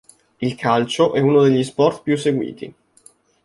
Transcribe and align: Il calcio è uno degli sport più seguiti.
Il 0.41 0.55
calcio 0.55 1.13
è 1.13 1.19
uno 1.19 1.43
degli 1.43 1.63
sport 1.63 2.01
più 2.01 2.17
seguiti. 2.17 2.73